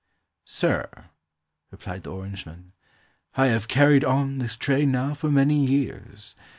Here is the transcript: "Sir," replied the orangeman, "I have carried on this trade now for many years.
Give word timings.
"Sir," 0.47 1.11
replied 1.69 2.01
the 2.01 2.09
orangeman, 2.11 2.73
"I 3.35 3.49
have 3.49 3.67
carried 3.67 4.03
on 4.03 4.39
this 4.39 4.55
trade 4.55 4.87
now 4.87 5.13
for 5.13 5.29
many 5.29 5.63
years. 5.63 6.35